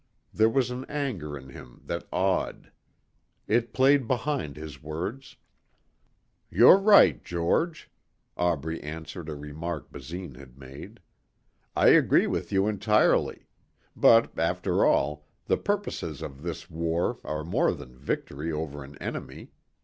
There 0.33 0.49
was 0.49 0.71
an 0.71 0.83
anger 0.85 1.37
in 1.37 1.49
him 1.49 1.83
that 1.85 2.07
awed. 2.11 2.71
It 3.47 3.71
played 3.71 4.07
behind 4.07 4.57
his 4.57 4.81
words. 4.81 5.35
"You're 6.49 6.79
right, 6.79 7.23
George." 7.23 7.87
Aubrey 8.35 8.81
answered 8.81 9.29
a 9.29 9.35
remark 9.35 9.91
Basine 9.91 10.39
had 10.39 10.57
made. 10.57 11.01
"I 11.75 11.89
agree 11.89 12.25
with 12.25 12.51
you 12.51 12.65
entirely. 12.67 13.45
But 13.95 14.31
after 14.39 14.83
all, 14.83 15.27
the 15.45 15.57
purposes 15.57 16.23
of 16.23 16.41
this 16.41 16.67
war 16.67 17.19
are 17.23 17.43
more 17.43 17.71
than 17.71 17.93
victory 17.95 18.51
over 18.51 18.83
an 18.83 18.97
enemy. 18.97 19.51